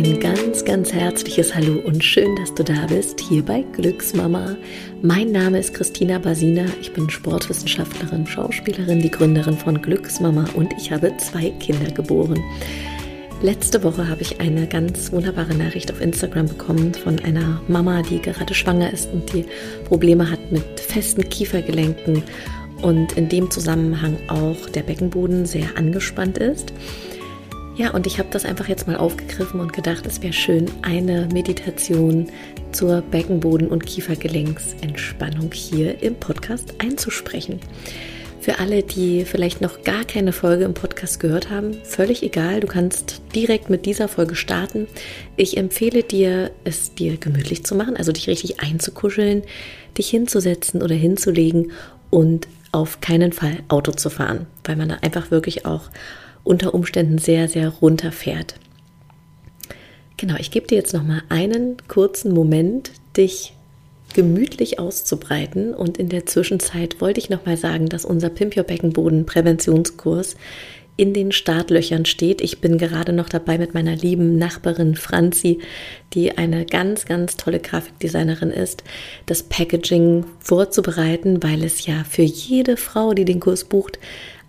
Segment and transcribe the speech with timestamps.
[0.00, 4.56] ein ganz, ganz herzliches Hallo und schön, dass du da bist, hier bei Glücksmama.
[5.02, 10.90] Mein Name ist Christina Basina, ich bin Sportwissenschaftlerin, Schauspielerin, die Gründerin von Glücksmama und ich
[10.90, 12.42] habe zwei Kinder geboren.
[13.42, 18.22] Letzte Woche habe ich eine ganz wunderbare Nachricht auf Instagram bekommen von einer Mama, die
[18.22, 19.44] gerade schwanger ist und die
[19.84, 22.22] Probleme hat mit festen Kiefergelenken
[22.80, 26.72] und in dem Zusammenhang auch der Beckenboden sehr angespannt ist.
[27.76, 31.28] Ja, und ich habe das einfach jetzt mal aufgegriffen und gedacht, es wäre schön, eine
[31.32, 32.28] Meditation
[32.72, 37.60] zur Beckenboden- und Kiefergelenksentspannung hier im Podcast einzusprechen.
[38.40, 42.66] Für alle, die vielleicht noch gar keine Folge im Podcast gehört haben, völlig egal, du
[42.66, 44.86] kannst direkt mit dieser Folge starten.
[45.36, 49.42] Ich empfehle dir, es dir gemütlich zu machen, also dich richtig einzukuscheln,
[49.96, 51.72] dich hinzusetzen oder hinzulegen
[52.08, 55.90] und auf keinen Fall Auto zu fahren, weil man da einfach wirklich auch
[56.44, 58.54] unter Umständen sehr, sehr runterfährt.
[60.16, 63.54] Genau, ich gebe dir jetzt noch mal einen kurzen Moment, dich
[64.12, 68.64] gemütlich auszubreiten und in der Zwischenzeit wollte ich noch mal sagen, dass unser Pimp Your
[68.64, 70.36] Beckenboden Präventionskurs
[70.96, 72.42] in den Startlöchern steht.
[72.42, 75.58] Ich bin gerade noch dabei mit meiner lieben Nachbarin Franzi,
[76.12, 78.84] die eine ganz, ganz tolle Grafikdesignerin ist,
[79.24, 83.98] das Packaging vorzubereiten, weil es ja für jede Frau, die den Kurs bucht,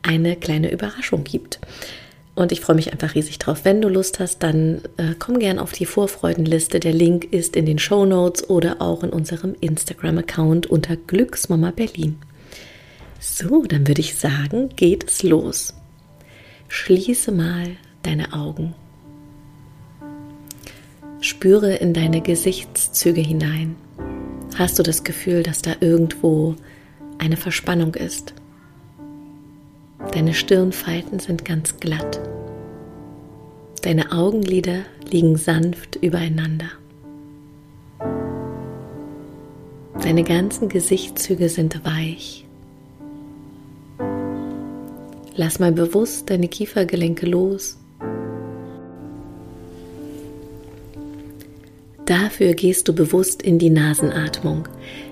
[0.01, 1.59] eine kleine Überraschung gibt.
[2.33, 3.65] Und ich freue mich einfach riesig drauf.
[3.65, 6.79] Wenn du Lust hast, dann äh, komm gern auf die Vorfreudenliste.
[6.79, 12.17] Der Link ist in den Show Notes oder auch in unserem Instagram-Account unter Glücksmama Berlin.
[13.19, 15.73] So, dann würde ich sagen, geht es los.
[16.69, 18.73] Schließe mal deine Augen.
[21.19, 23.75] Spüre in deine Gesichtszüge hinein.
[24.55, 26.55] Hast du das Gefühl, dass da irgendwo
[27.19, 28.33] eine Verspannung ist?
[30.13, 32.19] Deine Stirnfalten sind ganz glatt.
[33.81, 36.69] Deine Augenlider liegen sanft übereinander.
[40.03, 42.45] Deine ganzen Gesichtszüge sind weich.
[45.35, 47.77] Lass mal bewusst deine Kiefergelenke los.
[52.05, 54.67] Dafür gehst du bewusst in die Nasenatmung.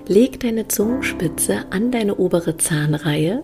[0.06, 3.42] Leg deine Zungenspitze an deine obere Zahnreihe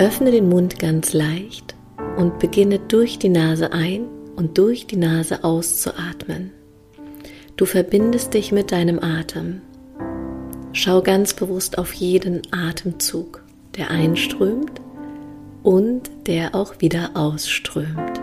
[0.00, 1.74] Öffne den Mund ganz leicht
[2.16, 6.52] und beginne durch die Nase ein und durch die Nase auszuatmen.
[7.56, 9.60] Du verbindest dich mit deinem Atem.
[10.72, 13.44] Schau ganz bewusst auf jeden Atemzug,
[13.76, 14.80] der einströmt
[15.62, 18.22] und der auch wieder ausströmt.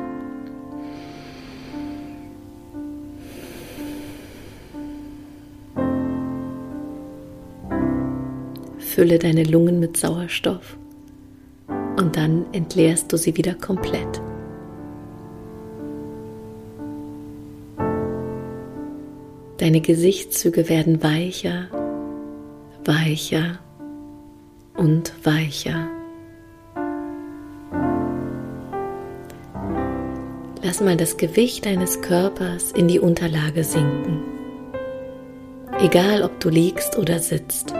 [8.80, 10.76] Fülle deine Lungen mit Sauerstoff
[11.98, 14.22] und dann entleerst du sie wieder komplett.
[19.58, 21.68] Deine Gesichtszüge werden weicher,
[22.86, 23.60] weicher
[24.76, 25.90] und weicher.
[30.62, 34.22] Lass mal das Gewicht deines Körpers in die Unterlage sinken.
[35.80, 37.77] Egal ob du liegst oder sitzt.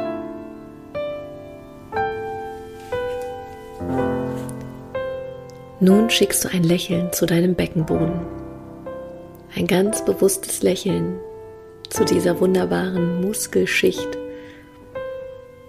[5.80, 8.22] Nun schickst du ein Lächeln zu deinem Beckenboden.
[9.56, 11.20] Ein ganz bewusstes Lächeln
[11.90, 14.18] zu dieser wunderbaren Muskelschicht,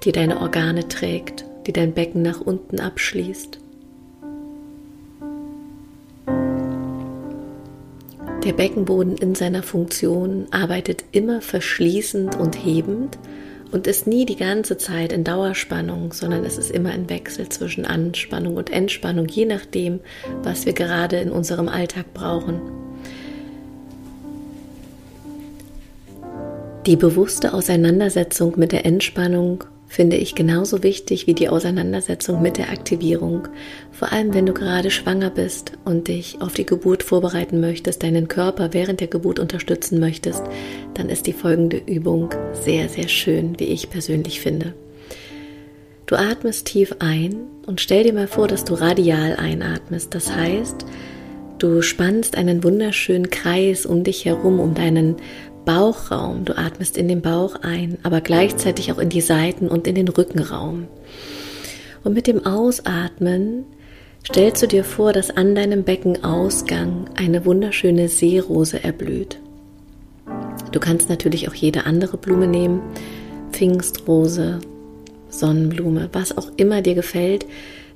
[0.04, 3.58] die deine Organe trägt, die dein Becken nach unten abschließt.
[8.44, 13.18] Der Beckenboden in seiner Funktion arbeitet immer verschließend und hebend
[13.70, 17.84] und ist nie die ganze Zeit in Dauerspannung, sondern es ist immer ein Wechsel zwischen
[17.84, 20.00] Anspannung und Entspannung, je nachdem,
[20.42, 22.60] was wir gerade in unserem Alltag brauchen.
[26.86, 32.70] Die bewusste Auseinandersetzung mit der Entspannung finde ich genauso wichtig wie die Auseinandersetzung mit der
[32.70, 33.48] Aktivierung.
[33.90, 38.28] Vor allem, wenn du gerade schwanger bist und dich auf die Geburt vorbereiten möchtest, deinen
[38.28, 40.42] Körper während der Geburt unterstützen möchtest,
[40.98, 44.74] dann ist die folgende Übung sehr, sehr schön, wie ich persönlich finde.
[46.06, 47.36] Du atmest tief ein
[47.66, 50.14] und stell dir mal vor, dass du radial einatmest.
[50.14, 50.84] Das heißt,
[51.58, 55.16] du spannst einen wunderschönen Kreis um dich herum, um deinen
[55.64, 56.44] Bauchraum.
[56.44, 60.08] Du atmest in den Bauch ein, aber gleichzeitig auch in die Seiten und in den
[60.08, 60.88] Rückenraum.
[62.02, 63.66] Und mit dem Ausatmen
[64.26, 69.38] stellst du dir vor, dass an deinem Beckenausgang eine wunderschöne Seerose erblüht.
[70.78, 72.80] Du kannst natürlich auch jede andere Blume nehmen,
[73.50, 74.60] Pfingstrose,
[75.28, 77.46] Sonnenblume, was auch immer dir gefällt.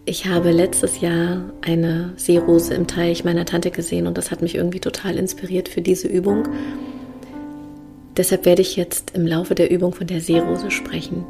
[0.05, 4.57] Ich habe letztes Jahr eine Seerose im Teich meiner Tante gesehen und das hat mich
[4.57, 6.49] irgendwie total inspiriert für diese Übung.
[8.17, 11.25] Deshalb werde ich jetzt im Laufe der Übung von der Seerose sprechen.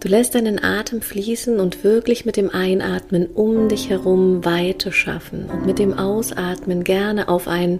[0.00, 5.44] Du lässt deinen Atem fließen und wirklich mit dem Einatmen um dich herum Weite schaffen
[5.44, 7.78] und mit dem Ausatmen gerne auf ein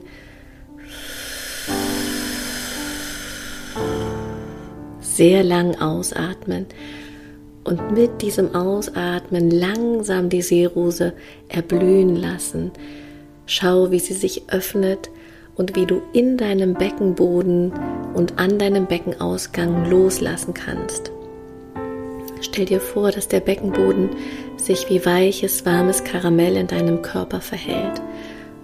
[5.16, 6.66] sehr lang ausatmen
[7.64, 11.12] und mit diesem Ausatmen langsam die Seerose
[11.48, 12.72] erblühen lassen.
[13.46, 15.10] Schau, wie sie sich öffnet
[15.54, 17.72] und wie du in deinem Beckenboden
[18.14, 21.12] und an deinem Beckenausgang loslassen kannst.
[22.40, 24.10] Stell dir vor, dass der Beckenboden
[24.56, 28.02] sich wie weiches, warmes Karamell in deinem Körper verhält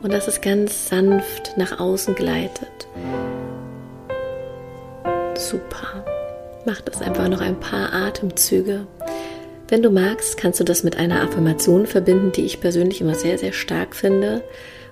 [0.03, 2.89] und dass es ganz sanft nach außen gleitet.
[5.37, 6.05] Super.
[6.69, 8.87] Mach das einfach noch ein paar Atemzüge.
[9.69, 13.38] Wenn du magst, kannst du das mit einer Affirmation verbinden, die ich persönlich immer sehr,
[13.38, 14.43] sehr stark finde.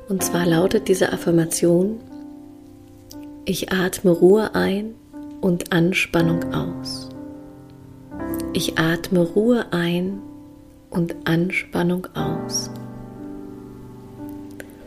[0.08, 2.00] Und zwar lautet diese Affirmation,
[3.44, 4.94] ich atme Ruhe ein
[5.42, 7.10] und Anspannung aus.
[8.54, 10.22] Ich atme Ruhe ein
[10.88, 12.70] und Anspannung aus.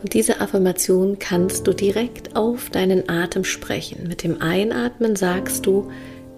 [0.02, 4.08] Und diese Affirmation kannst du direkt auf deinen Atem sprechen.
[4.08, 5.88] Mit dem Einatmen sagst du,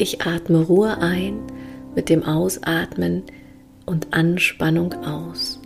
[0.02, 1.38] ich atme Ruhe ein,
[1.94, 3.22] mit dem Ausatmen
[3.87, 5.60] und Anspannung aus.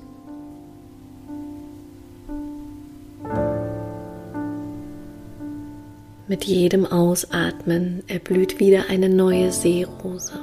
[6.29, 10.38] Mit jedem Ausatmen erblüht wieder eine neue Seerose.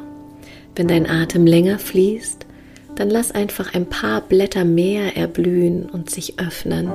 [0.76, 2.48] Wenn dein Atem länger fließt,
[2.96, 6.90] dann lass einfach ein paar Blätter mehr erblühen und sich öffnen.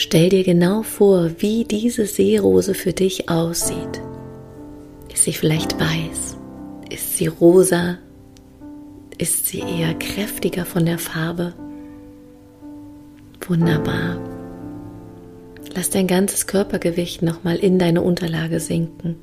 [0.00, 4.00] Stell dir genau vor, wie diese Seerose für dich aussieht.
[5.12, 6.36] Ist sie vielleicht weiß?
[6.88, 7.98] Ist sie rosa?
[9.18, 11.52] Ist sie eher kräftiger von der Farbe?
[13.48, 14.20] Wunderbar.
[15.74, 19.16] Lass dein ganzes Körpergewicht nochmal in deine Unterlage sinken.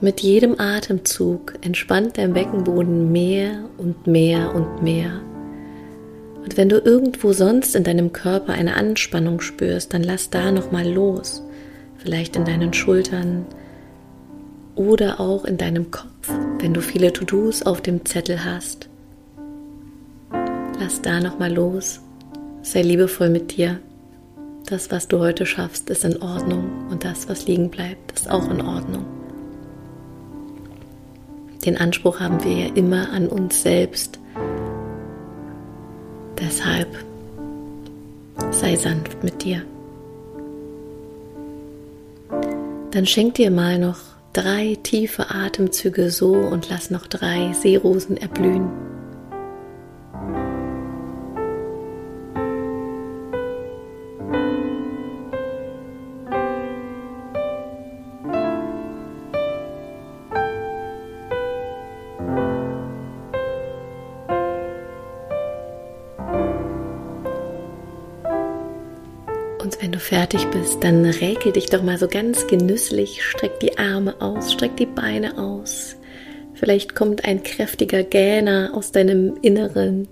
[0.00, 5.20] Mit jedem Atemzug entspannt dein Beckenboden mehr und mehr und mehr.
[6.42, 10.88] Und wenn du irgendwo sonst in deinem Körper eine Anspannung spürst, dann lass da nochmal
[10.88, 11.42] los.
[11.98, 13.46] Vielleicht in deinen Schultern
[14.74, 16.28] oder auch in deinem Kopf,
[16.58, 18.88] wenn du viele To-Dos auf dem Zettel hast.
[20.80, 22.00] Lass da nochmal los
[22.64, 23.80] Sei liebevoll mit dir.
[24.66, 28.48] Das, was du heute schaffst, ist in Ordnung und das, was liegen bleibt, ist auch
[28.48, 29.04] in Ordnung.
[31.64, 34.20] Den Anspruch haben wir ja immer an uns selbst.
[36.44, 36.88] Deshalb
[38.50, 39.62] sei sanft mit dir.
[42.90, 43.98] Dann schenk dir mal noch
[44.32, 48.91] drei tiefe Atemzüge so und lass noch drei Seerosen erblühen.
[69.82, 74.14] Wenn du fertig bist, dann räkel dich doch mal so ganz genüsslich, streck die Arme
[74.20, 75.96] aus, streck die Beine aus.
[76.54, 80.06] Vielleicht kommt ein kräftiger Gähner aus deinem Inneren.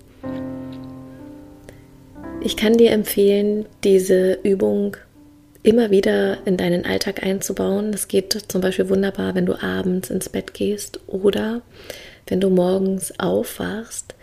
[2.41, 4.97] Ich kann dir empfehlen, diese Übung
[5.63, 7.93] immer wieder in deinen Alltag einzubauen.
[7.93, 11.63] Das geht zum Beispiel wunderbar, wenn du abends ins Bett gehst oder
[12.27, 14.17] wenn du morgens aufwachst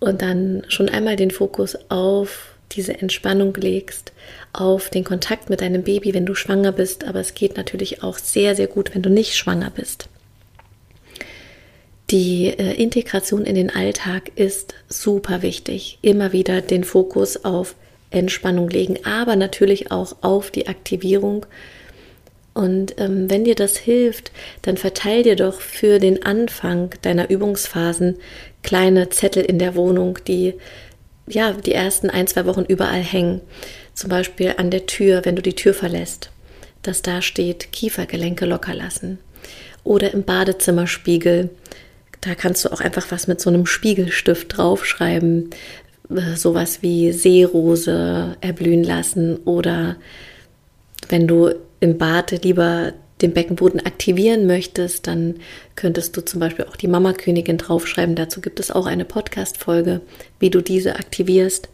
[0.00, 4.12] und dann schon einmal den Fokus auf diese Entspannung legst,
[4.52, 8.18] auf den Kontakt mit deinem Baby, wenn du schwanger bist, aber es geht natürlich auch
[8.18, 10.08] sehr, sehr gut, wenn du nicht schwanger bist.
[12.10, 15.98] Die äh, Integration in den Alltag ist super wichtig.
[16.02, 17.74] Immer wieder den Fokus auf
[18.10, 21.46] Entspannung legen, aber natürlich auch auf die Aktivierung.
[22.54, 24.30] Und ähm, wenn dir das hilft,
[24.62, 28.16] dann verteil dir doch für den Anfang deiner Übungsphasen
[28.62, 30.54] kleine Zettel in der Wohnung, die
[31.26, 33.40] ja, die ersten ein, zwei Wochen überall hängen.
[33.94, 36.30] Zum Beispiel an der Tür, wenn du die Tür verlässt,
[36.82, 39.18] dass da steht Kiefergelenke locker lassen.
[39.84, 41.50] Oder im Badezimmerspiegel,
[42.20, 45.50] da kannst du auch einfach was mit so einem Spiegelstift draufschreiben.
[46.10, 49.36] Äh, sowas wie Seerose erblühen lassen.
[49.44, 49.96] Oder
[51.08, 52.92] wenn du im Bad lieber
[53.22, 55.36] den Beckenboden aktivieren möchtest, dann
[55.74, 58.14] könntest du zum Beispiel auch die Mama-Königin draufschreiben.
[58.14, 60.02] Dazu gibt es auch eine Podcast-Folge,
[60.38, 61.68] wie du diese aktivierst.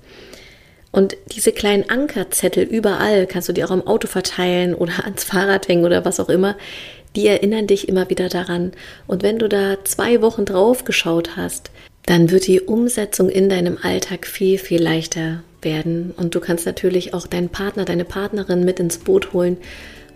[0.93, 5.67] Und diese kleinen Ankerzettel überall, kannst du die auch am Auto verteilen oder ans Fahrrad
[5.67, 6.57] hängen oder was auch immer,
[7.17, 8.73] die erinnern dich immer wieder daran.
[9.07, 11.71] Und wenn du da zwei Wochen drauf geschaut hast,
[12.07, 16.13] dann wird die Umsetzung in deinem Alltag viel, viel leichter werden.
[16.17, 19.57] Und du kannst natürlich auch deinen Partner, deine Partnerin mit ins Boot holen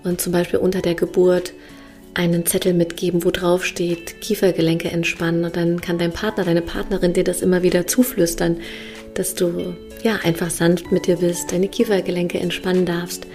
[0.07, 1.53] und zum Beispiel unter der Geburt
[2.15, 5.45] einen Zettel mitgeben, wo drauf steht, Kiefergelenke entspannen.
[5.45, 8.57] Und dann kann dein Partner, deine Partnerin dir das immer wieder zuflüstern,
[9.15, 13.27] dass du ja einfach sanft mit dir bist, deine Kiefergelenke entspannen darfst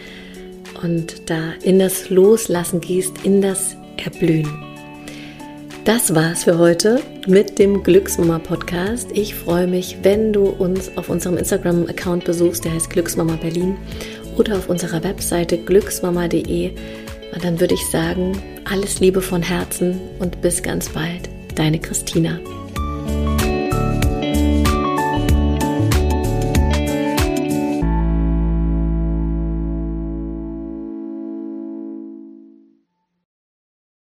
[0.82, 4.50] und da in das Loslassen gehst, in das Erblühen.
[5.84, 9.10] Das war's für heute mit dem Glücksmama Podcast.
[9.14, 13.78] Ich freue mich, wenn du uns auf unserem Instagram-Account besuchst, der heißt Glücksmama Berlin,
[14.42, 16.72] oder auf unserer Webseite glücksmama.de.
[17.34, 21.30] Und dann würde ich sagen, alles Liebe von Herzen und bis ganz bald.
[21.56, 22.40] Deine Christina.